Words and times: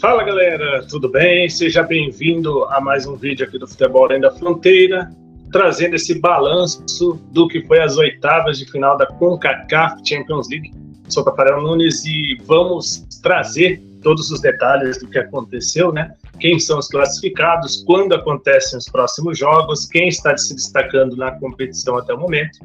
Fala 0.00 0.22
galera, 0.22 0.86
tudo 0.88 1.08
bem? 1.08 1.48
Seja 1.48 1.82
bem-vindo 1.82 2.62
a 2.66 2.80
mais 2.80 3.04
um 3.04 3.16
vídeo 3.16 3.44
aqui 3.44 3.58
do 3.58 3.66
Futebol 3.66 4.04
Além 4.04 4.20
da 4.20 4.30
Fronteira, 4.30 5.10
trazendo 5.50 5.96
esse 5.96 6.20
balanço 6.20 7.20
do 7.32 7.48
que 7.48 7.66
foi 7.66 7.80
as 7.80 7.96
oitavas 7.96 8.60
de 8.60 8.70
final 8.70 8.96
da 8.96 9.06
CONCACAF 9.06 10.00
Champions 10.08 10.48
League. 10.48 10.72
Sou 11.08 11.24
Tafarel 11.24 11.62
Nunes 11.62 12.04
e 12.04 12.38
vamos 12.44 13.04
trazer 13.20 13.82
todos 14.00 14.30
os 14.30 14.40
detalhes 14.40 15.00
do 15.00 15.08
que 15.08 15.18
aconteceu, 15.18 15.92
né? 15.92 16.14
Quem 16.38 16.60
são 16.60 16.78
os 16.78 16.86
classificados, 16.86 17.82
quando 17.84 18.14
acontecem 18.14 18.78
os 18.78 18.88
próximos 18.88 19.36
jogos, 19.36 19.84
quem 19.86 20.06
está 20.06 20.36
se 20.36 20.54
destacando 20.54 21.16
na 21.16 21.32
competição 21.40 21.98
até 21.98 22.14
o 22.14 22.20
momento. 22.20 22.60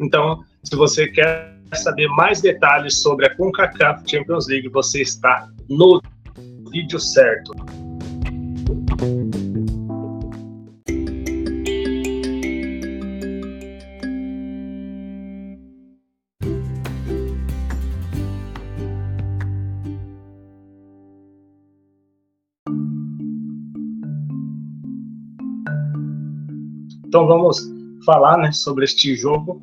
Então, 0.00 0.42
se 0.64 0.74
você 0.74 1.06
quer 1.06 1.56
saber 1.74 2.08
mais 2.08 2.40
detalhes 2.40 3.00
sobre 3.00 3.26
a 3.26 3.36
CONCACAF 3.36 4.02
Champions 4.10 4.48
League, 4.48 4.68
você 4.68 5.02
está 5.02 5.48
no 5.68 6.02
vídeo 6.72 6.98
certo. 6.98 7.52
Então 27.06 27.26
vamos 27.26 27.58
falar 28.06 28.38
né, 28.38 28.50
sobre 28.52 28.86
este 28.86 29.14
jogo, 29.14 29.62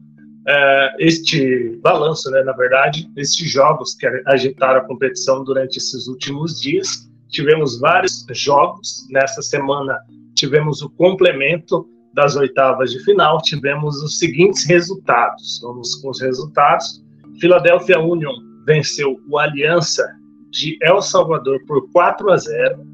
é, 0.51 0.95
este 0.97 1.77
balanço, 1.83 2.31
né, 2.31 2.41
na 2.41 2.53
verdade, 2.53 3.07
estes 3.15 3.51
jogos 3.51 3.93
que 3.93 4.07
agitaram 4.25 4.79
a 4.79 4.83
competição 4.83 5.43
durante 5.43 5.77
esses 5.77 6.07
últimos 6.07 6.59
dias. 6.59 7.07
Tivemos 7.29 7.79
vários 7.79 8.25
jogos 8.31 9.05
nessa 9.11 9.43
semana. 9.43 9.95
Tivemos 10.33 10.81
o 10.81 10.89
complemento 10.89 11.87
das 12.15 12.35
oitavas 12.35 12.91
de 12.91 12.99
final. 13.03 13.39
Tivemos 13.43 14.01
os 14.01 14.17
seguintes 14.17 14.65
resultados. 14.65 15.59
Vamos 15.61 15.93
com 15.95 16.09
os 16.09 16.19
resultados. 16.19 17.03
Philadelphia 17.39 17.99
Union 17.99 18.33
venceu 18.65 19.19
o 19.29 19.37
Aliança 19.37 20.03
de 20.49 20.79
El 20.81 20.99
Salvador 20.99 21.59
por 21.67 21.91
4 21.91 22.31
a 22.31 22.37
0. 22.37 22.87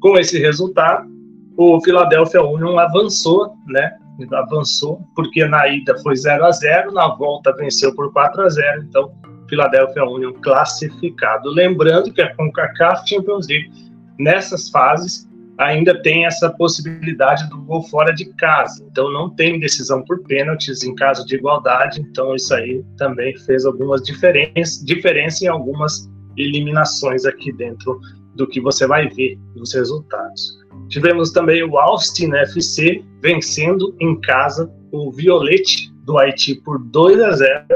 Com 0.00 0.18
esse 0.18 0.38
resultado, 0.38 1.08
o 1.56 1.80
Philadelphia 1.80 2.42
Union 2.42 2.78
avançou, 2.78 3.54
né? 3.66 3.96
Avançou, 4.32 5.00
porque 5.14 5.44
na 5.46 5.68
ida 5.68 5.96
foi 5.98 6.16
0 6.16 6.44
a 6.44 6.50
0 6.50 6.92
na 6.92 7.14
volta 7.14 7.54
venceu 7.54 7.94
por 7.94 8.12
4 8.12 8.42
a 8.42 8.48
0 8.48 8.82
então 8.82 9.12
Philadelphia 9.48 10.04
Union 10.04 10.32
classificado. 10.34 11.48
Lembrando 11.48 12.12
que 12.12 12.20
a 12.20 12.34
CONCACAF 12.34 13.08
Champions 13.08 13.48
League, 13.48 13.70
nessas 14.18 14.68
fases, 14.68 15.28
ainda 15.58 16.00
tem 16.02 16.24
essa 16.24 16.50
possibilidade 16.50 17.48
do 17.48 17.60
gol 17.62 17.82
fora 17.82 18.12
de 18.12 18.26
casa. 18.34 18.84
Então 18.90 19.10
não 19.12 19.28
tem 19.28 19.58
decisão 19.58 20.02
por 20.04 20.22
pênaltis 20.24 20.84
em 20.84 20.94
caso 20.94 21.26
de 21.26 21.34
igualdade. 21.34 22.00
Então 22.00 22.34
isso 22.34 22.54
aí 22.54 22.84
também 22.96 23.36
fez 23.38 23.66
algumas 23.66 24.02
diferenças, 24.02 24.84
diferença 24.84 25.44
em 25.44 25.48
algumas 25.48 26.08
eliminações 26.36 27.24
aqui 27.24 27.52
dentro 27.52 28.00
do 28.36 28.46
que 28.46 28.60
você 28.60 28.86
vai 28.86 29.08
ver 29.08 29.36
nos 29.56 29.74
resultados. 29.74 30.56
Tivemos 30.88 31.32
também 31.32 31.62
o 31.62 31.78
Austin 31.78 32.32
FC 32.34 33.04
vencendo 33.22 33.94
em 34.00 34.18
casa 34.20 34.72
o 34.90 35.12
Violete 35.12 35.92
do 36.04 36.18
Haiti 36.18 36.54
por 36.62 36.78
2 36.78 37.20
a 37.20 37.32
0, 37.32 37.66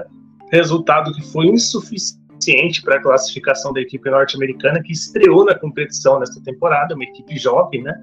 resultado 0.50 1.12
que 1.12 1.22
foi 1.30 1.46
insuficiente 1.46 2.80
para 2.82 2.96
a 2.96 3.02
classificação 3.02 3.72
da 3.72 3.82
equipe 3.82 4.08
norte-americana 4.08 4.82
que 4.82 4.92
estreou 4.92 5.44
na 5.44 5.54
competição 5.54 6.18
nesta 6.18 6.42
temporada, 6.42 6.94
uma 6.94 7.04
equipe 7.04 7.36
jovem, 7.36 7.82
né? 7.82 7.94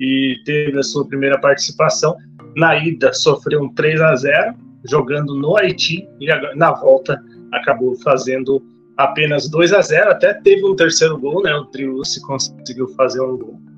E 0.00 0.36
teve 0.46 0.78
a 0.78 0.82
sua 0.82 1.06
primeira 1.06 1.38
participação. 1.38 2.16
Na 2.56 2.74
ida 2.76 3.12
sofreu 3.12 3.62
um 3.62 3.74
3 3.74 4.00
a 4.00 4.16
0 4.16 4.54
jogando 4.88 5.34
no 5.34 5.58
Haiti 5.58 6.08
e 6.18 6.26
na 6.56 6.72
volta 6.72 7.22
acabou 7.52 7.94
fazendo 7.96 8.62
apenas 8.96 9.50
2 9.50 9.74
a 9.74 9.82
0 9.82 10.10
até 10.10 10.32
teve 10.32 10.64
um 10.64 10.74
terceiro 10.74 11.18
gol, 11.18 11.42
né? 11.42 11.54
O 11.54 11.66
Triucci 11.66 12.22
conseguiu 12.22 12.88
fazer 12.96 13.20
um 13.20 13.36
gol 13.36 13.69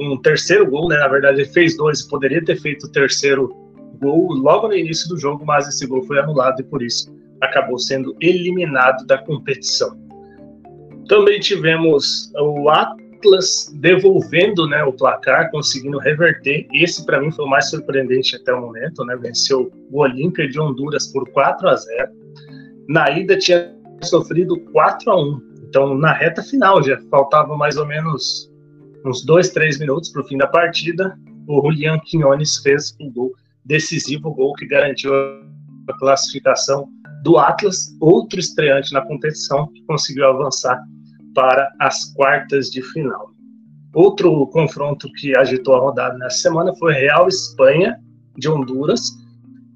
um 0.00 0.16
terceiro 0.20 0.68
gol, 0.68 0.88
né? 0.88 0.96
Na 0.96 1.08
verdade, 1.08 1.42
ele 1.42 1.50
fez 1.50 1.76
dois, 1.76 2.02
poderia 2.02 2.44
ter 2.44 2.56
feito 2.56 2.86
o 2.86 2.92
terceiro 2.92 3.54
gol 4.00 4.32
logo 4.32 4.68
no 4.68 4.74
início 4.74 5.08
do 5.08 5.18
jogo, 5.18 5.44
mas 5.44 5.68
esse 5.68 5.86
gol 5.86 6.02
foi 6.04 6.18
anulado 6.18 6.60
e 6.60 6.64
por 6.64 6.82
isso 6.82 7.14
acabou 7.40 7.78
sendo 7.78 8.16
eliminado 8.20 9.06
da 9.06 9.18
competição. 9.18 9.98
Também 11.08 11.40
tivemos 11.40 12.30
o 12.34 12.68
Atlas 12.68 13.72
devolvendo 13.80 14.66
né, 14.68 14.84
o 14.84 14.92
placar, 14.92 15.50
conseguindo 15.50 15.98
reverter. 15.98 16.66
Esse, 16.72 17.04
para 17.04 17.20
mim, 17.20 17.30
foi 17.30 17.44
o 17.44 17.48
mais 17.48 17.68
surpreendente 17.70 18.36
até 18.36 18.52
o 18.52 18.60
momento. 18.60 19.04
Né? 19.04 19.16
Venceu 19.16 19.72
o 19.90 20.00
Olímpia 20.00 20.48
de 20.48 20.60
Honduras 20.60 21.06
por 21.08 21.28
4 21.30 21.68
a 21.68 21.74
0 21.74 22.08
Na 22.88 23.10
ida, 23.10 23.36
tinha 23.38 23.74
sofrido 24.02 24.58
4 24.72 25.10
a 25.10 25.20
1 25.20 25.42
Então, 25.68 25.94
na 25.94 26.12
reta 26.12 26.42
final, 26.42 26.82
já 26.82 26.98
faltava 27.10 27.56
mais 27.56 27.76
ou 27.76 27.86
menos 27.86 28.49
uns 29.04 29.24
dois, 29.24 29.50
três 29.50 29.78
minutos 29.78 30.10
para 30.10 30.22
o 30.22 30.26
fim 30.26 30.36
da 30.36 30.46
partida, 30.46 31.18
o 31.46 31.60
Julian 31.62 31.98
Quinones 32.00 32.58
fez 32.58 32.94
o 33.00 33.06
um 33.06 33.12
gol 33.12 33.32
decisivo, 33.64 34.28
o 34.28 34.34
gol 34.34 34.52
que 34.54 34.66
garantiu 34.66 35.12
a 35.14 35.98
classificação 35.98 36.88
do 37.22 37.38
Atlas, 37.38 37.96
outro 38.00 38.38
estreante 38.38 38.92
na 38.92 39.02
competição 39.02 39.66
que 39.68 39.82
conseguiu 39.84 40.26
avançar 40.26 40.80
para 41.34 41.70
as 41.80 42.04
quartas 42.14 42.70
de 42.70 42.82
final. 42.82 43.30
Outro 43.92 44.46
confronto 44.48 45.10
que 45.14 45.36
agitou 45.36 45.74
a 45.74 45.80
rodada 45.80 46.16
nessa 46.18 46.38
semana 46.38 46.74
foi 46.76 46.94
Real 46.94 47.28
Espanha 47.28 47.98
de 48.36 48.48
Honduras 48.48 49.10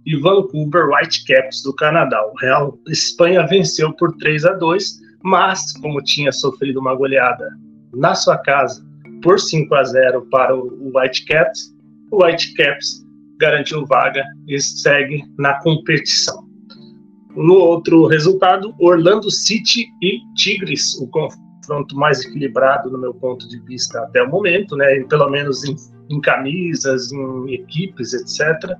e 0.07 0.17
Vancouver 0.17 0.89
Whitecaps 0.89 1.63
do 1.63 1.75
Canadá. 1.75 2.25
O 2.27 2.37
Real 2.39 2.79
Espanha 2.89 3.47
venceu 3.47 3.93
por 3.95 4.17
3 4.17 4.45
a 4.45 4.53
2, 4.53 5.01
mas 5.23 5.73
como 5.81 6.03
tinha 6.03 6.31
sofrido 6.31 6.79
uma 6.79 6.95
goleada 6.95 7.49
na 7.93 8.15
sua 8.15 8.39
casa 8.39 8.85
por 9.25 9.41
5 9.41 9.75
a 9.75 9.83
0 9.83 10.29
para 10.31 10.55
o 10.55 10.93
Whitecaps. 10.95 11.75
O 12.13 12.23
Whitecaps 12.23 13.03
garantiu 13.41 13.87
vaga 13.87 14.23
e 14.47 14.61
segue 14.61 15.25
na 15.39 15.55
competição. 15.63 16.45
No 17.35 17.55
outro 17.55 18.07
resultado, 18.07 18.75
Orlando 18.79 19.31
City 19.31 19.87
e 20.03 20.21
Tigres, 20.37 20.95
o 21.01 21.09
confronto 21.09 21.97
mais 21.97 22.23
equilibrado 22.23 22.91
no 22.91 22.99
meu 22.99 23.15
ponto 23.15 23.49
de 23.49 23.59
vista 23.61 23.99
até 24.01 24.23
o 24.23 24.31
momento, 24.31 24.77
né? 24.77 25.01
Pelo 25.09 25.29
menos 25.31 25.65
em, 25.65 25.75
em 26.11 26.21
camisas, 26.21 27.11
em 27.11 27.55
equipes, 27.55 28.13
etc. 28.13 28.77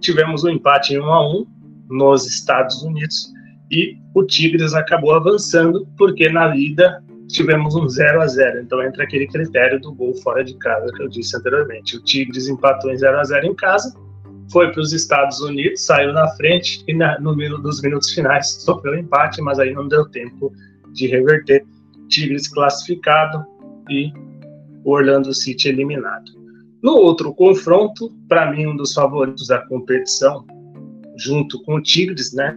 Tivemos 0.00 0.42
um 0.42 0.48
empate 0.48 0.94
em 0.94 1.00
1 1.00 1.04
a 1.04 1.40
1 1.40 1.46
nos 1.90 2.26
Estados 2.26 2.82
Unidos 2.82 3.30
e 3.70 3.96
o 4.14 4.24
Tigres 4.24 4.74
acabou 4.74 5.14
avançando 5.14 5.86
porque 5.96 6.28
na 6.28 6.56
ida 6.56 7.04
tivemos 7.28 7.74
um 7.74 7.88
0 7.88 8.20
a 8.20 8.26
0 8.26 8.60
Então 8.60 8.82
entra 8.82 9.04
aquele 9.04 9.26
critério 9.26 9.80
do 9.80 9.92
gol 9.92 10.14
fora 10.16 10.44
de 10.44 10.54
casa 10.58 10.92
que 10.92 11.02
eu 11.02 11.08
disse 11.08 11.36
anteriormente. 11.36 11.96
O 11.96 12.02
Tigres 12.02 12.48
empatou 12.48 12.90
em 12.90 12.96
0 12.96 13.18
a 13.18 13.24
0 13.24 13.46
em 13.46 13.54
casa, 13.54 13.94
foi 14.50 14.70
para 14.70 14.80
os 14.80 14.92
Estados 14.92 15.40
Unidos, 15.40 15.84
saiu 15.84 16.12
na 16.12 16.28
frente 16.36 16.84
e 16.86 16.94
na, 16.94 17.18
no 17.18 17.34
dos 17.60 17.82
minutos 17.82 18.12
finais 18.12 18.62
sofreu 18.62 18.96
empate, 18.96 19.42
mas 19.42 19.58
aí 19.58 19.72
não 19.72 19.88
deu 19.88 20.08
tempo 20.08 20.52
de 20.92 21.06
reverter. 21.08 21.64
Tigres 22.08 22.46
classificado 22.46 23.44
e 23.90 24.12
Orlando 24.84 25.34
City 25.34 25.68
eliminado. 25.68 26.24
No 26.80 26.92
outro 26.92 27.34
confronto, 27.34 28.12
para 28.28 28.52
mim 28.52 28.66
um 28.66 28.76
dos 28.76 28.94
favoritos 28.94 29.48
da 29.48 29.58
competição, 29.66 30.46
junto 31.16 31.60
com 31.64 31.74
o 31.74 31.82
Tigres, 31.82 32.32
né, 32.32 32.56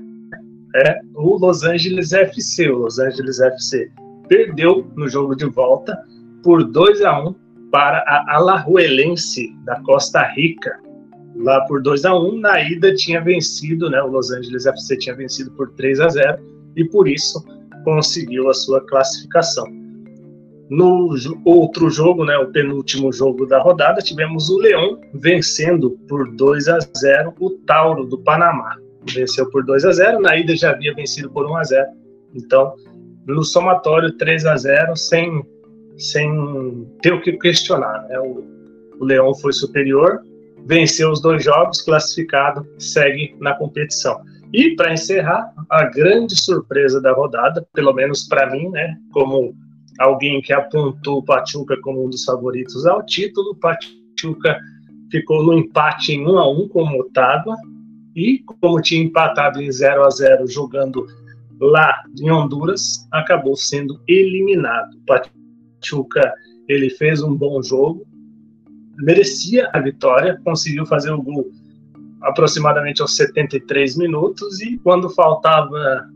é 0.76 1.00
o 1.16 1.40
Los 1.40 1.64
Angeles 1.64 2.14
FC. 2.14 2.70
O 2.70 2.78
Los 2.78 3.00
Angeles 3.00 3.40
FC 3.40 3.92
perdeu 4.30 4.90
no 4.96 5.10
jogo 5.10 5.36
de 5.36 5.46
volta 5.46 5.98
por 6.42 6.64
2 6.64 7.02
a 7.02 7.20
1 7.20 7.36
para 7.72 7.98
a 8.00 8.36
Alajuelense 8.36 9.54
da 9.66 9.82
Costa 9.82 10.24
Rica. 10.24 10.80
Lá 11.36 11.62
por 11.62 11.82
2 11.82 12.06
a 12.06 12.18
1 12.18 12.40
na 12.40 12.62
ida 12.62 12.94
tinha 12.94 13.22
vencido, 13.22 13.90
né, 13.90 14.02
o 14.02 14.08
Los 14.08 14.32
Angeles 14.32 14.66
FC 14.66 14.98
tinha 14.98 15.16
vencido 15.16 15.52
por 15.52 15.72
3 15.72 16.00
a 16.00 16.10
0 16.10 16.38
e 16.76 16.86
por 16.86 17.08
isso 17.08 17.44
conseguiu 17.84 18.50
a 18.50 18.54
sua 18.54 18.82
classificação. 18.82 19.66
No 20.70 21.16
outro 21.46 21.90
jogo, 21.90 22.24
né, 22.24 22.38
o 22.38 22.52
penúltimo 22.52 23.12
jogo 23.12 23.48
da 23.48 23.60
rodada, 23.60 24.02
tivemos 24.02 24.50
o 24.50 24.60
Leão 24.60 25.00
vencendo 25.16 25.92
por 26.08 26.32
2 26.36 26.68
a 26.68 26.78
0 26.96 27.34
o 27.40 27.50
Tauro 27.66 28.06
do 28.06 28.20
Panamá. 28.20 28.78
Venceu 29.12 29.50
por 29.50 29.66
2 29.66 29.86
a 29.86 29.92
0, 29.92 30.22
na 30.22 30.38
ida 30.38 30.56
já 30.56 30.72
havia 30.72 30.94
vencido 30.94 31.32
por 31.32 31.46
1 31.46 31.56
a 31.56 31.64
0. 31.64 31.88
Então, 32.36 32.76
no 33.34 33.44
somatório 33.44 34.12
3 34.18 34.46
a 34.46 34.58
0 34.58 34.96
sem, 34.96 35.44
sem 35.98 36.88
ter 37.02 37.14
o 37.14 37.22
que 37.22 37.34
questionar. 37.34 38.06
Né? 38.08 38.20
O, 38.20 38.44
o 39.00 39.06
Leão 39.06 39.34
foi 39.36 39.54
superior, 39.54 40.22
venceu 40.66 41.12
os 41.12 41.22
dois 41.22 41.44
jogos, 41.44 41.82
classificado, 41.82 42.68
segue 42.78 43.36
na 43.40 43.56
competição. 43.56 44.22
E 44.52 44.76
para 44.76 44.94
encerrar, 44.94 45.54
a 45.70 45.84
grande 45.84 46.36
surpresa 46.36 47.00
da 47.00 47.14
rodada, 47.14 47.66
pelo 47.74 47.94
menos 47.94 48.28
para 48.28 48.50
mim, 48.50 48.70
né, 48.70 48.98
como 49.12 49.54
alguém 50.00 50.42
que 50.42 50.52
apontou 50.52 51.20
o 51.20 51.24
Pachuca 51.24 51.80
como 51.82 52.06
um 52.06 52.10
dos 52.10 52.24
favoritos 52.24 52.86
ao 52.86 53.06
título. 53.06 53.56
Pachuca 53.56 54.60
ficou 55.12 55.44
no 55.44 55.54
empate 55.54 56.14
em 56.14 56.26
1 56.26 56.38
a 56.38 56.50
1 56.50 56.68
com 56.70 56.84
o 56.84 56.90
Motagua 56.90 57.56
e 58.16 58.40
como 58.62 58.82
tinha 58.82 59.04
empatado 59.04 59.62
em 59.62 59.72
0 59.72 60.04
a 60.04 60.10
0 60.10 60.48
jogando 60.48 61.06
lá 61.60 62.04
em 62.20 62.32
Honduras, 62.32 63.08
acabou 63.12 63.56
sendo 63.56 64.00
eliminado. 64.08 64.98
Pachuca 65.06 66.34
ele 66.68 66.90
fez 66.92 67.22
um 67.22 67.36
bom 67.36 67.62
jogo, 67.64 68.06
merecia 68.98 69.70
a 69.74 69.80
vitória, 69.80 70.40
conseguiu 70.44 70.86
fazer 70.86 71.12
o 71.12 71.22
gol 71.22 71.50
aproximadamente 72.22 73.02
aos 73.02 73.16
73 73.16 73.98
minutos 73.98 74.62
e 74.62 74.78
quando 74.78 75.10
faltava 75.10 76.08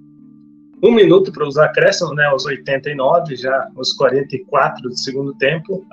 um 0.84 0.92
minuto 0.92 1.32
para 1.32 1.48
os 1.48 1.58
acréscimos, 1.58 2.14
né, 2.16 2.26
aos 2.26 2.46
89, 2.46 3.36
já 3.38 3.70
aos 3.76 3.94
44 3.94 4.90
do 4.90 4.98
segundo 4.98 5.34
tempo, 5.36 5.88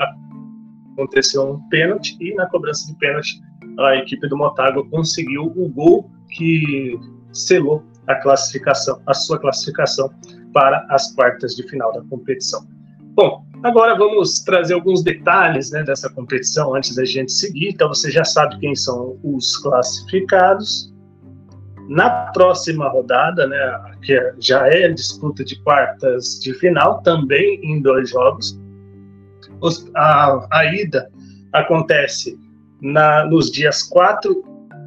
aconteceu 0.97 1.49
um 1.49 1.69
pênalti 1.69 2.17
e 2.21 2.35
na 2.35 2.47
cobrança 2.47 2.87
de 2.87 2.99
pênalti 2.99 3.41
a 3.79 3.97
equipe 3.97 4.29
do 4.29 4.37
Motagua 4.37 4.87
conseguiu 4.91 5.45
o 5.45 5.69
gol 5.69 6.11
que 6.31 6.99
selou 7.33 7.85
a 8.11 8.17
classificação, 8.17 9.01
a 9.07 9.15
sua 9.15 9.39
classificação 9.39 10.11
para 10.53 10.85
as 10.91 11.13
quartas 11.15 11.55
de 11.55 11.63
final 11.69 11.93
da 11.93 12.03
competição. 12.03 12.67
Bom, 13.15 13.45
agora 13.63 13.97
vamos 13.97 14.41
trazer 14.41 14.75
alguns 14.75 15.03
detalhes 15.03 15.71
né, 15.71 15.83
dessa 15.83 16.09
competição 16.11 16.75
antes 16.75 16.95
da 16.95 17.05
gente 17.05 17.33
seguir. 17.33 17.69
Então 17.69 17.89
você 17.89 18.11
já 18.11 18.25
sabe 18.25 18.59
quem 18.59 18.75
são 18.75 19.19
os 19.23 19.57
classificados. 19.59 20.93
Na 21.89 22.09
próxima 22.33 22.89
rodada, 22.89 23.49
né, 23.49 23.97
que 24.03 24.17
já 24.39 24.67
é 24.69 24.89
disputa 24.89 25.45
de 25.45 25.61
quartas 25.63 26.39
de 26.41 26.55
final, 26.55 27.03
também 27.03 27.61
em 27.65 27.83
dois 27.83 28.11
jogos, 28.11 28.59
os, 29.61 29.91
a, 29.97 30.47
a, 30.51 30.65
ida 30.73 31.11
acontece 31.53 32.39
na, 32.81 33.27
nos 33.27 33.51
dias 33.51 33.83
4 33.83 34.43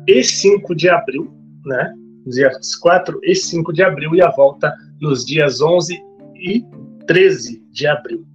e 0.07 0.23
5 0.23 0.73
de 0.73 0.89
abril, 0.89 1.31
né? 1.65 1.93
Nos 2.25 2.35
dias 2.35 2.75
4 2.75 3.19
e 3.23 3.35
5 3.35 3.73
de 3.73 3.83
abril, 3.83 4.15
e 4.15 4.21
a 4.21 4.29
volta 4.29 4.73
nos 5.01 5.25
dias 5.25 5.61
11 5.61 6.01
e 6.35 6.65
13 7.07 7.61
de 7.71 7.87
abril. 7.87 8.25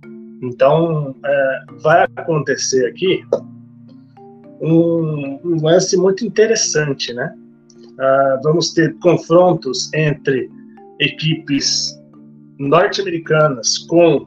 Então, 0.43 1.15
é, 1.25 1.61
vai 1.81 2.07
acontecer 2.17 2.87
aqui 2.87 3.25
um, 4.61 5.41
um 5.45 5.63
lance 5.63 5.97
muito 5.97 6.25
interessante, 6.25 7.13
né? 7.13 7.35
Uh, 7.99 8.43
vamos 8.45 8.73
ter 8.73 8.95
confrontos 9.01 9.93
entre 9.93 10.49
equipes 11.01 11.99
norte-americanas 12.59 13.79
com 13.79 14.27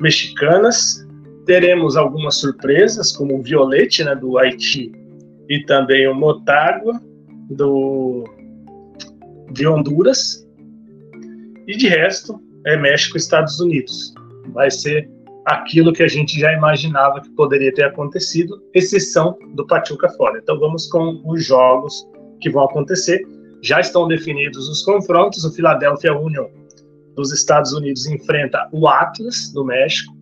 mexicanas. 0.00 1.06
Teremos 1.44 1.96
algumas 1.96 2.36
surpresas, 2.36 3.12
como 3.12 3.38
o 3.38 3.42
Violete, 3.42 4.02
né, 4.02 4.16
do 4.16 4.36
Haiti, 4.36 4.92
e 5.48 5.60
também 5.64 6.08
o 6.08 6.14
Motagua, 6.14 7.00
do, 7.50 8.24
de 9.56 9.66
Honduras. 9.66 10.46
E 11.66 11.76
de 11.76 11.88
resto, 11.88 12.40
é 12.66 12.76
México 12.76 13.16
e 13.16 13.18
Estados 13.18 13.58
Unidos. 13.58 14.14
Vai 14.52 14.70
ser 14.70 15.10
aquilo 15.46 15.92
que 15.92 16.02
a 16.02 16.08
gente 16.08 16.38
já 16.38 16.52
imaginava 16.52 17.20
que 17.20 17.30
poderia 17.30 17.72
ter 17.72 17.84
acontecido, 17.84 18.60
exceção 18.74 19.36
do 19.54 19.66
Pachuca 19.66 20.08
fora. 20.10 20.38
Então 20.38 20.58
vamos 20.58 20.86
com 20.88 21.22
os 21.24 21.44
jogos 21.44 22.06
que 22.40 22.50
vão 22.50 22.64
acontecer. 22.64 23.20
Já 23.62 23.80
estão 23.80 24.06
definidos 24.06 24.68
os 24.68 24.82
confrontos. 24.82 25.44
O 25.44 25.52
Philadelphia 25.52 26.16
Union 26.16 26.46
dos 27.14 27.32
Estados 27.32 27.72
Unidos 27.72 28.06
enfrenta 28.06 28.68
o 28.72 28.86
Atlas 28.86 29.50
do 29.52 29.64
México. 29.64 30.14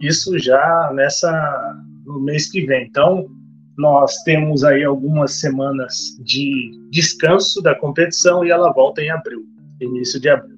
Isso 0.00 0.38
já 0.38 0.90
nessa 0.94 1.76
no 2.06 2.20
mês 2.20 2.50
que 2.50 2.64
vem. 2.64 2.86
Então 2.86 3.28
nós 3.76 4.22
temos 4.22 4.64
aí 4.64 4.84
algumas 4.84 5.40
semanas 5.40 6.16
de 6.20 6.70
descanso 6.90 7.62
da 7.62 7.74
competição 7.74 8.44
e 8.44 8.50
ela 8.50 8.72
volta 8.72 9.02
em 9.02 9.10
abril, 9.10 9.44
início 9.80 10.20
de 10.20 10.28
abril. 10.28 10.56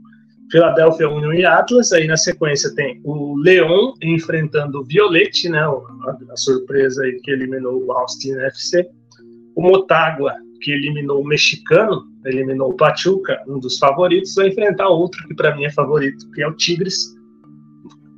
Philadelphia 0.50 1.11
Union 1.11 1.32
e 1.32 1.44
Atlas, 1.44 1.93
aí 1.93 2.06
na 2.06 2.17
sequência 2.17 2.75
tem 2.75 3.00
o 3.05 3.37
Leon 3.37 3.93
enfrentando 4.03 4.81
o 4.81 4.85
Violete, 4.85 5.49
né, 5.49 5.61
a, 5.61 6.32
a 6.32 6.37
surpresa 6.37 7.03
aí 7.03 7.20
que 7.23 7.31
eliminou 7.31 7.85
o 7.85 7.93
Austin 7.93 8.32
FC, 8.32 8.88
o 9.55 9.62
Motagua 9.62 10.35
que 10.61 10.73
eliminou 10.73 11.23
o 11.23 11.26
mexicano, 11.26 12.05
eliminou 12.25 12.71
o 12.71 12.76
Pachuca, 12.76 13.43
um 13.47 13.59
dos 13.59 13.79
favoritos, 13.79 14.35
vai 14.35 14.49
enfrentar 14.49 14.88
outro 14.88 15.26
que 15.26 15.35
para 15.35 15.55
mim 15.55 15.64
é 15.64 15.71
favorito, 15.71 16.29
que 16.32 16.43
é 16.43 16.49
o 16.49 16.55
Tigres. 16.55 17.14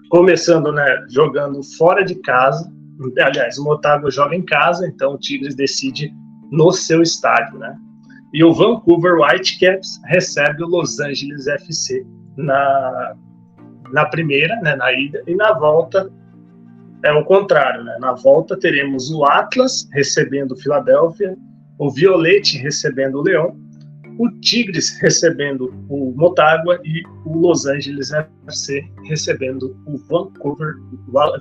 Começando, 0.08 0.73
né, 0.73 1.06
jogando 1.11 1.62
fora 1.76 2.05
de 2.05 2.17
casa. 2.17 2.70
Aliás, 3.23 3.58
o 3.58 3.64
Motagua 3.64 4.11
joga 4.11 4.37
em 4.37 4.44
casa, 4.44 4.87
então 4.87 5.14
o 5.14 5.19
Tigres 5.19 5.55
decide 5.55 6.12
no 6.50 6.73
seu 6.73 7.02
estádio, 7.02 7.58
né? 7.58 7.76
E 8.32 8.44
o 8.44 8.52
Vancouver 8.52 9.14
Whitecaps 9.20 10.00
recebe 10.06 10.62
o 10.62 10.69
Los 10.69 11.00
Angeles 11.00 11.47
FC 11.47 12.06
na, 12.37 13.14
na 13.93 14.06
primeira, 14.06 14.55
né, 14.56 14.76
na 14.76 14.93
ida, 14.93 15.23
e 15.26 15.35
na 15.35 15.52
volta 15.52 16.11
é 17.05 17.12
o 17.12 17.25
contrário, 17.25 17.82
né? 17.82 17.97
Na 18.00 18.12
volta 18.12 18.58
teremos 18.58 19.11
o 19.11 19.25
Atlas 19.25 19.88
recebendo 19.93 20.53
o 20.53 20.56
Philadelphia 20.56 21.37
o 21.81 21.91
Violete 21.91 22.58
recebendo 22.58 23.17
o 23.17 23.23
Leão, 23.23 23.58
o 24.18 24.30
Tigres 24.40 24.98
recebendo 25.00 25.72
o 25.88 26.12
Motagua 26.16 26.80
e 26.84 27.02
o 27.24 27.38
Los 27.38 27.66
Angeles 27.66 28.10
FC 28.12 28.84
recebendo 29.04 29.76
o 29.86 29.96
Vancouver, 29.96 30.76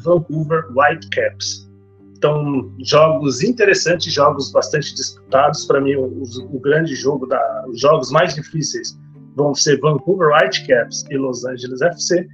Vancouver 0.04 0.66
Whitecaps. 0.76 1.70
Então, 2.18 2.70
jogos 2.80 3.42
interessantes, 3.42 4.14
jogos 4.14 4.52
bastante 4.52 4.94
disputados. 4.94 5.66
Para 5.66 5.80
mim, 5.80 5.96
o, 5.96 6.24
o, 6.52 6.60
grande 6.60 6.94
jogo, 6.96 7.26
da, 7.26 7.66
os 7.68 7.80
jogos 7.80 8.12
mais 8.12 8.36
difíceis 8.36 9.00
vão 9.36 9.56
ser 9.56 9.80
Vancouver 9.80 10.30
Whitecaps 10.34 11.06
e 11.10 11.18
Los 11.18 11.46
Angeles 11.46 11.82
FC. 11.82 12.28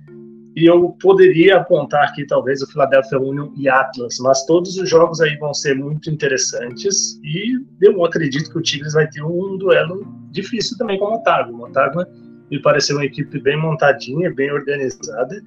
E 0.56 0.66
eu 0.66 0.96
poderia 1.02 1.58
apontar 1.58 2.06
aqui 2.06 2.26
talvez 2.26 2.62
o 2.62 2.68
Philadelphia 2.68 3.20
Union 3.20 3.52
e 3.58 3.68
Atlas, 3.68 4.18
mas 4.20 4.46
todos 4.46 4.78
os 4.78 4.90
jogos 4.90 5.20
aí 5.22 5.36
vão 5.38 5.54
ser 5.54 5.76
muito 5.76 6.10
interessantes 6.10 7.20
e 7.24 7.60
eu 7.82 8.04
acredito 8.06 8.50
que 8.50 8.58
o 8.58 8.62
Tigres 8.62 8.94
vai 8.94 9.06
ter 9.08 9.22
um 9.22 9.58
duelo 9.58 10.25
difícil 10.36 10.78
também 10.78 11.00
com 11.00 11.10
Motagua. 11.10 11.54
O 11.54 11.58
Motagua 11.58 12.08
me 12.52 12.62
pareceu 12.62 12.98
uma 12.98 13.06
equipe 13.06 13.40
bem 13.40 13.58
montadinha, 13.58 14.34
bem 14.34 14.52
organizada 14.52 15.42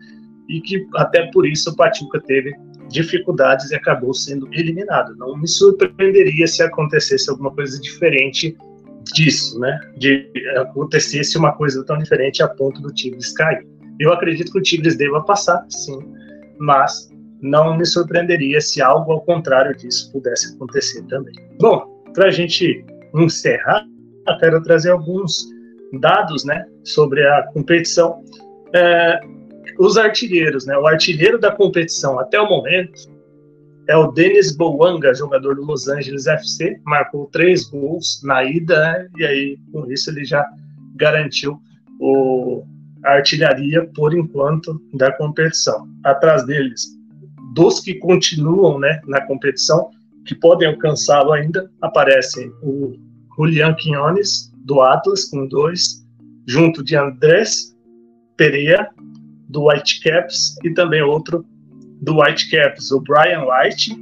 e 0.48 0.60
que 0.60 0.86
até 0.96 1.30
por 1.30 1.46
isso 1.46 1.70
o 1.70 1.76
Pachuca 1.76 2.20
teve 2.20 2.52
dificuldades 2.88 3.70
e 3.70 3.74
acabou 3.74 4.14
sendo 4.14 4.48
eliminado. 4.52 5.14
Não 5.16 5.36
me 5.36 5.46
surpreenderia 5.46 6.46
se 6.46 6.62
acontecesse 6.62 7.30
alguma 7.30 7.54
coisa 7.54 7.78
diferente 7.80 8.56
disso, 9.14 9.58
né? 9.60 9.78
De 9.96 10.30
acontecesse 10.56 11.36
uma 11.36 11.52
coisa 11.52 11.84
tão 11.84 11.98
diferente 11.98 12.42
a 12.42 12.48
ponto 12.48 12.80
do 12.80 12.92
Tigres 12.92 13.32
cair. 13.32 13.66
Eu 14.00 14.12
acredito 14.12 14.50
que 14.50 14.58
o 14.58 14.62
Tigres 14.62 14.96
deva 14.96 15.22
passar, 15.22 15.64
sim, 15.68 15.98
mas 16.58 17.10
não 17.42 17.76
me 17.76 17.84
surpreenderia 17.84 18.60
se 18.60 18.80
algo 18.80 19.12
ao 19.12 19.20
contrário 19.20 19.76
disso 19.76 20.10
pudesse 20.12 20.54
acontecer 20.54 21.02
também. 21.04 21.34
Bom, 21.60 22.02
para 22.14 22.28
a 22.28 22.30
gente 22.30 22.84
encerrar, 23.14 23.84
quero 24.36 24.62
trazer 24.62 24.90
alguns 24.90 25.46
dados 26.00 26.44
né, 26.44 26.66
sobre 26.84 27.26
a 27.26 27.44
competição. 27.52 28.22
É, 28.74 29.20
os 29.78 29.96
artilheiros, 29.96 30.66
né, 30.66 30.76
o 30.76 30.86
artilheiro 30.86 31.38
da 31.38 31.50
competição 31.50 32.18
até 32.18 32.40
o 32.40 32.48
momento 32.48 33.16
é 33.86 33.96
o 33.96 34.12
Denis 34.12 34.54
Bouanga, 34.54 35.14
jogador 35.14 35.54
do 35.54 35.64
Los 35.64 35.88
Angeles 35.88 36.26
FC, 36.26 36.78
marcou 36.84 37.26
três 37.32 37.64
gols 37.64 38.20
na 38.22 38.44
ida, 38.44 38.78
né, 38.78 39.08
e 39.16 39.24
aí 39.24 39.58
com 39.72 39.90
isso 39.90 40.10
ele 40.10 40.24
já 40.24 40.44
garantiu 40.96 41.58
o 42.00 42.64
a 43.04 43.12
artilharia 43.12 43.88
por 43.94 44.12
enquanto 44.12 44.80
da 44.94 45.12
competição. 45.12 45.88
Atrás 46.04 46.44
deles, 46.44 46.86
dos 47.54 47.80
que 47.80 47.94
continuam 47.94 48.78
né, 48.78 49.00
na 49.06 49.20
competição, 49.20 49.90
que 50.26 50.34
podem 50.34 50.68
alcançá-lo 50.68 51.32
ainda, 51.32 51.70
aparecem 51.80 52.50
o 52.62 52.96
Julian 53.38 53.74
Quinones, 53.74 54.52
do 54.64 54.80
Atlas, 54.80 55.26
com 55.26 55.46
dois, 55.46 56.04
junto 56.46 56.82
de 56.82 56.96
Andrés 56.96 57.74
Pereira, 58.36 58.90
do 59.48 59.68
Whitecaps, 59.68 60.56
e 60.64 60.74
também 60.74 61.02
outro 61.02 61.44
do 62.02 62.20
Whitecaps, 62.20 62.90
o 62.90 63.00
Brian 63.00 63.44
White, 63.44 63.96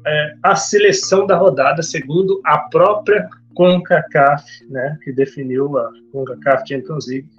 é, 0.05 0.33
a 0.43 0.55
seleção 0.55 1.25
da 1.25 1.35
rodada 1.37 1.81
segundo 1.81 2.39
a 2.45 2.57
própria 2.57 3.27
CONCACAF, 3.55 4.45
né, 4.69 4.97
que 5.03 5.11
definiu 5.11 5.77
a 5.77 5.91
CONCACAF 6.11 6.67
Champions 6.67 7.07
League, 7.07 7.29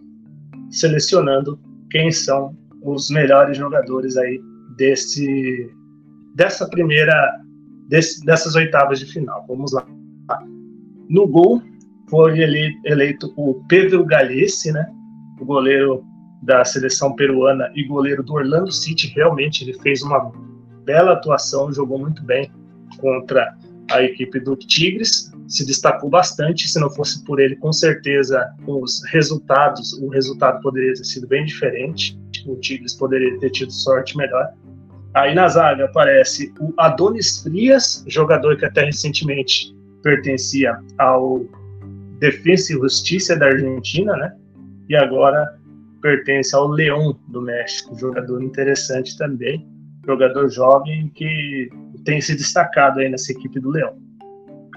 selecionando 0.71 1.59
quem 1.91 2.11
são 2.11 2.55
os 2.83 3.11
melhores 3.11 3.57
jogadores 3.57 4.17
aí 4.17 4.41
desse 4.77 5.71
dessa 6.35 6.69
primeira 6.69 7.41
desse, 7.89 8.25
dessas 8.25 8.55
oitavas 8.55 8.99
de 8.99 9.07
final. 9.07 9.45
Vamos 9.49 9.73
lá. 9.73 9.87
No 11.11 11.27
gol 11.27 11.61
foi 12.09 12.39
ele, 12.39 12.79
eleito 12.85 13.33
o 13.37 13.65
Pedro 13.69 14.05
Galhesse, 14.05 14.71
né? 14.71 14.89
O 15.41 15.45
goleiro 15.45 16.05
da 16.41 16.65
seleção 16.65 17.17
peruana 17.17 17.69
e 17.75 17.83
goleiro 17.83 18.23
do 18.23 18.35
Orlando 18.35 18.71
City. 18.71 19.13
Realmente 19.17 19.65
ele 19.65 19.77
fez 19.81 20.03
uma 20.03 20.31
bela 20.85 21.15
atuação, 21.15 21.73
jogou 21.73 21.99
muito 21.99 22.23
bem 22.23 22.49
contra 22.99 23.57
a 23.91 24.03
equipe 24.03 24.39
do 24.39 24.55
Tigres, 24.55 25.33
se 25.49 25.67
destacou 25.67 26.09
bastante. 26.09 26.69
Se 26.69 26.79
não 26.79 26.89
fosse 26.89 27.25
por 27.25 27.41
ele, 27.41 27.57
com 27.57 27.73
certeza 27.73 28.49
os 28.65 29.03
resultados, 29.11 29.93
o 29.95 30.09
resultado 30.11 30.63
poderia 30.63 30.95
ter 30.95 31.05
sido 31.05 31.27
bem 31.27 31.45
diferente. 31.45 32.17
O 32.47 32.55
Tigres 32.55 32.95
poderia 32.95 33.37
ter 33.41 33.51
tido 33.51 33.73
sorte 33.73 34.17
melhor. 34.17 34.49
Aí 35.13 35.35
na 35.35 35.49
zaga 35.49 35.87
aparece 35.87 36.55
o 36.61 36.73
Adonis 36.79 37.43
Frias, 37.43 38.05
jogador 38.07 38.57
que 38.57 38.65
até 38.65 38.85
recentemente 38.85 39.75
pertencia 40.03 40.79
ao 40.99 41.45
Defensa 42.19 42.73
e 42.73 42.77
Justiça 42.77 43.37
da 43.37 43.47
Argentina, 43.47 44.17
né? 44.17 44.37
E 44.89 44.97
agora 44.97 45.59
pertence 46.03 46.55
ao 46.55 46.69
Leão 46.69 47.19
do 47.29 47.43
México, 47.43 47.99
jogador 47.99 48.43
interessante 48.43 49.17
também, 49.17 49.67
jogador 50.07 50.49
jovem 50.49 51.11
que 51.15 51.69
tem 52.05 52.21
se 52.21 52.35
destacado 52.35 53.01
aí 53.01 53.09
nessa 53.09 53.33
equipe 53.33 53.61
do 53.61 53.71
Leão. 53.71 53.97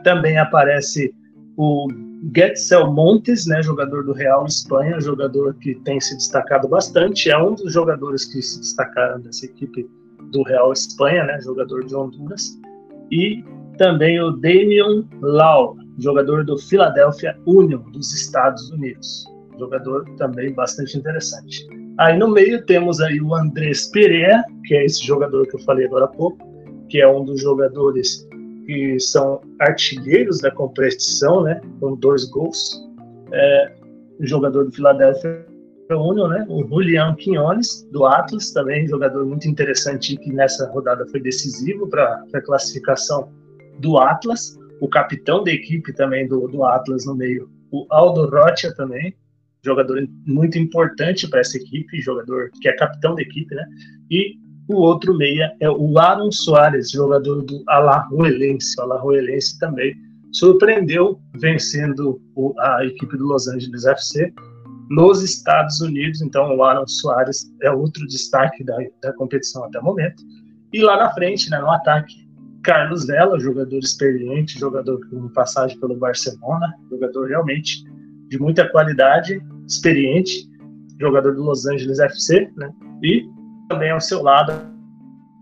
Também 0.03 0.37
aparece 0.37 1.13
o 1.55 1.87
Getzel 2.35 2.91
Montes, 2.91 3.45
né, 3.45 3.61
jogador 3.61 4.03
do 4.03 4.13
Real 4.13 4.45
Espanha, 4.45 4.99
jogador 4.99 5.53
que 5.55 5.75
tem 5.75 5.99
se 5.99 6.15
destacado 6.15 6.67
bastante, 6.67 7.29
é 7.29 7.37
um 7.37 7.55
dos 7.55 7.73
jogadores 7.73 8.25
que 8.25 8.41
se 8.41 8.59
destacaram 8.59 9.19
dessa 9.21 9.45
equipe 9.45 9.89
do 10.31 10.43
Real 10.43 10.71
Espanha, 10.71 11.23
né, 11.25 11.39
jogador 11.41 11.85
de 11.85 11.95
Honduras. 11.95 12.59
E 13.11 13.43
também 13.77 14.19
o 14.21 14.31
Damian 14.31 15.05
Lau, 15.21 15.75
jogador 15.99 16.43
do 16.45 16.57
Philadelphia 16.57 17.37
Union 17.45 17.81
dos 17.91 18.13
Estados 18.13 18.69
Unidos. 18.71 19.25
Jogador 19.57 20.05
também 20.17 20.53
bastante 20.53 20.97
interessante. 20.97 21.67
Aí 21.99 22.17
no 22.17 22.27
meio 22.27 22.65
temos 22.65 22.99
aí 22.99 23.21
o 23.21 23.35
Andrés 23.35 23.87
Pereira, 23.89 24.43
que 24.65 24.75
é 24.75 24.85
esse 24.85 25.05
jogador 25.05 25.47
que 25.47 25.55
eu 25.55 25.59
falei 25.59 25.85
agora 25.85 26.05
há 26.05 26.07
pouco, 26.07 26.37
que 26.89 26.99
é 26.99 27.07
um 27.07 27.23
dos 27.23 27.41
jogadores 27.41 28.27
que 28.65 28.99
são 28.99 29.41
artilheiros 29.59 30.39
da 30.39 30.49
competição, 30.49 31.43
né, 31.43 31.61
com 31.79 31.95
dois 31.95 32.25
gols. 32.25 32.81
É, 33.31 33.73
jogador 34.21 34.65
do 34.65 34.71
Philadelphia 34.71 35.45
Union, 35.91 36.27
né, 36.29 36.45
o 36.49 36.65
Julian 36.67 37.13
Quinones, 37.15 37.87
do 37.91 38.05
Atlas, 38.05 38.51
também 38.51 38.87
jogador 38.87 39.25
muito 39.25 39.47
interessante 39.47 40.17
que 40.17 40.31
nessa 40.31 40.69
rodada 40.71 41.05
foi 41.07 41.19
decisivo 41.19 41.87
para 41.87 42.23
a 42.33 42.41
classificação 42.41 43.29
do 43.79 43.97
Atlas, 43.97 44.57
o 44.79 44.87
capitão 44.87 45.43
da 45.43 45.51
equipe 45.51 45.93
também 45.93 46.27
do, 46.27 46.47
do 46.47 46.63
Atlas 46.65 47.05
no 47.05 47.15
meio, 47.15 47.49
o 47.71 47.85
Aldo 47.89 48.29
Rocha 48.29 48.73
também, 48.75 49.15
jogador 49.63 50.07
muito 50.25 50.57
importante 50.57 51.27
para 51.27 51.39
essa 51.39 51.57
equipe, 51.57 52.01
jogador 52.01 52.51
que 52.61 52.67
é 52.67 52.73
capitão 52.73 53.15
da 53.15 53.21
equipe, 53.21 53.55
né? 53.55 53.65
E 54.11 54.35
o 54.69 54.75
outro 54.75 55.15
meia 55.15 55.55
é 55.59 55.69
o 55.69 55.97
Aaron 55.97 56.31
Soares, 56.31 56.91
jogador 56.91 57.43
do 57.43 57.63
Alajuelense. 57.67 58.79
O 58.79 58.83
Alajuelense 58.83 59.57
também 59.59 59.95
surpreendeu 60.31 61.19
vencendo 61.39 62.21
o, 62.35 62.53
a 62.59 62.85
equipe 62.85 63.17
do 63.17 63.25
Los 63.25 63.47
Angeles 63.47 63.85
FC 63.85 64.33
nos 64.89 65.21
Estados 65.23 65.81
Unidos. 65.81 66.21
Então, 66.21 66.55
o 66.55 66.63
Aaron 66.63 66.87
Soares 66.87 67.51
é 67.61 67.71
outro 67.71 68.05
destaque 68.07 68.63
da, 68.63 68.77
da 69.01 69.13
competição 69.13 69.63
até 69.65 69.79
o 69.79 69.83
momento. 69.83 70.23
E 70.71 70.81
lá 70.81 70.97
na 70.97 71.13
frente, 71.13 71.49
né, 71.49 71.59
no 71.59 71.71
ataque, 71.71 72.22
Carlos 72.63 73.05
Vela, 73.05 73.39
jogador 73.39 73.77
experiente, 73.77 74.57
jogador 74.57 74.99
com 75.09 75.27
passagem 75.29 75.77
pelo 75.79 75.97
Barcelona, 75.97 76.73
jogador 76.89 77.27
realmente 77.27 77.83
de 78.29 78.39
muita 78.39 78.67
qualidade, 78.69 79.41
experiente, 79.67 80.49
jogador 80.99 81.35
do 81.35 81.43
Los 81.43 81.65
Angeles 81.67 81.99
FC, 81.99 82.49
né? 82.55 82.71
E 83.03 83.25
também 83.67 83.91
ao 83.91 83.99
seu 83.99 84.23
lado 84.23 84.53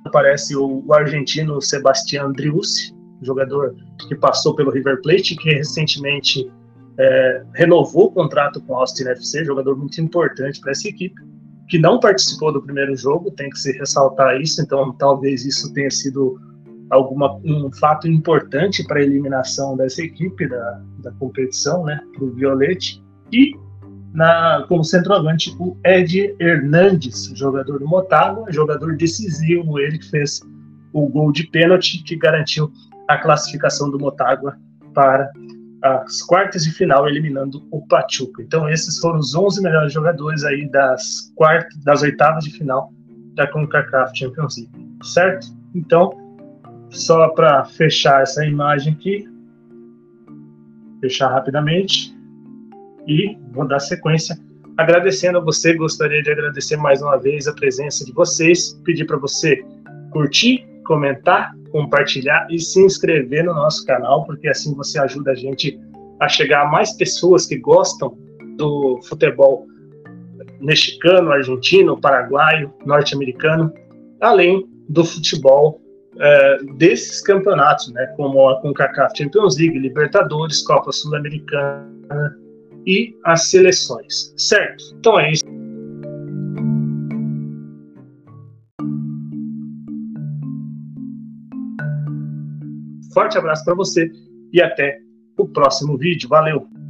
aparece 0.03 0.55
o, 0.55 0.83
o 0.85 0.93
argentino 0.93 1.61
Sebastián 1.61 2.31
Driussi, 2.31 2.93
jogador 3.21 3.75
que 4.07 4.15
passou 4.15 4.55
pelo 4.55 4.71
River 4.71 4.99
Plate, 5.01 5.35
que 5.35 5.51
recentemente 5.51 6.51
é, 6.97 7.43
renovou 7.53 8.07
o 8.07 8.11
contrato 8.11 8.59
com 8.61 8.73
o 8.73 8.77
Austin 8.77 9.07
FC, 9.07 9.45
jogador 9.45 9.77
muito 9.77 10.01
importante 10.01 10.59
para 10.59 10.71
essa 10.71 10.87
equipe, 10.87 11.15
que 11.69 11.77
não 11.77 11.99
participou 11.99 12.51
do 12.51 12.61
primeiro 12.61 12.95
jogo, 12.95 13.31
tem 13.31 13.49
que 13.49 13.59
se 13.59 13.71
ressaltar 13.77 14.41
isso, 14.41 14.61
então 14.61 14.91
talvez 14.97 15.45
isso 15.45 15.71
tenha 15.71 15.89
sido 15.89 16.39
alguma, 16.91 17.39
um 17.43 17.71
fato 17.71 18.07
importante 18.07 18.83
para 18.83 18.99
a 18.99 19.01
eliminação 19.01 19.77
dessa 19.77 20.03
equipe 20.03 20.47
da, 20.47 20.81
da 20.99 21.11
competição, 21.13 21.85
né, 21.85 21.99
para 22.13 22.23
o 22.23 22.31
Violete. 22.31 23.01
E 23.31 23.55
na, 24.13 24.65
como 24.67 24.83
centroavante, 24.83 25.55
o 25.57 25.77
Ed 25.85 26.35
Hernandes, 26.37 27.31
jogador 27.33 27.79
do 27.79 27.87
Motagua, 27.87 28.51
jogador 28.51 28.97
decisivo, 28.97 29.79
ele 29.79 29.97
que 29.97 30.09
fez 30.09 30.41
o 30.91 31.07
gol 31.07 31.31
de 31.31 31.47
pênalti 31.47 32.03
que 32.03 32.17
garantiu 32.17 32.69
a 33.07 33.17
classificação 33.17 33.89
do 33.89 33.97
Motagua 33.97 34.57
para 34.93 35.31
as 35.81 36.21
quartas 36.21 36.65
de 36.65 36.71
final, 36.71 37.07
eliminando 37.07 37.65
o 37.71 37.87
Pachuca. 37.87 38.43
Então, 38.43 38.69
esses 38.69 38.99
foram 38.99 39.19
os 39.19 39.33
11 39.33 39.63
melhores 39.63 39.93
jogadores 39.93 40.43
aí 40.43 40.69
das 40.69 41.31
quartas, 41.35 41.81
das 41.83 42.01
oitavas 42.01 42.43
de 42.43 42.51
final 42.51 42.91
da 43.33 43.47
CONCACAF 43.47 44.15
Champions 44.15 44.57
League, 44.57 44.71
certo? 45.01 45.47
Então, 45.73 46.11
só 46.91 47.29
para 47.29 47.63
fechar 47.65 48.21
essa 48.21 48.45
imagem 48.45 48.93
aqui, 48.93 49.27
fechar 50.99 51.29
rapidamente 51.29 52.15
e 53.07 53.37
vou 53.51 53.67
dar 53.67 53.79
sequência. 53.79 54.37
Agradecendo 54.77 55.37
a 55.37 55.41
você, 55.41 55.73
gostaria 55.73 56.21
de 56.21 56.31
agradecer 56.31 56.77
mais 56.77 57.01
uma 57.01 57.17
vez 57.17 57.47
a 57.47 57.53
presença 57.53 58.05
de 58.05 58.11
vocês, 58.11 58.79
pedir 58.83 59.05
para 59.05 59.17
você 59.17 59.63
curtir, 60.11 60.65
comentar, 60.85 61.53
compartilhar 61.71 62.47
e 62.49 62.59
se 62.59 62.81
inscrever 62.81 63.45
no 63.45 63.53
nosso 63.53 63.85
canal, 63.85 64.25
porque 64.25 64.47
assim 64.47 64.75
você 64.75 64.99
ajuda 64.99 65.31
a 65.31 65.35
gente 65.35 65.79
a 66.19 66.27
chegar 66.27 66.63
a 66.63 66.69
mais 66.69 66.93
pessoas 66.93 67.45
que 67.45 67.57
gostam 67.57 68.17
do 68.57 68.99
futebol 69.03 69.65
mexicano, 70.59 71.31
argentino, 71.31 71.99
paraguaio, 71.99 72.71
norte-americano, 72.85 73.73
além 74.19 74.69
do 74.87 75.03
futebol 75.03 75.80
é, 76.19 76.57
desses 76.77 77.21
campeonatos, 77.21 77.91
né, 77.93 78.05
como 78.17 78.49
a 78.49 78.61
CONCACAF 78.61 79.17
Champions 79.17 79.57
League, 79.57 79.79
Libertadores, 79.79 80.61
Copa 80.61 80.91
Sul-Americana 80.91 82.37
e 82.85 83.15
as 83.25 83.49
seleções, 83.49 84.33
certo? 84.37 84.83
Então 84.99 85.19
é 85.19 85.31
isso. 85.31 85.43
Forte 93.13 93.37
abraço 93.37 93.65
para 93.65 93.75
você 93.75 94.09
e 94.53 94.61
até 94.61 94.97
o 95.37 95.47
próximo 95.47 95.97
vídeo. 95.97 96.29
Valeu! 96.29 96.80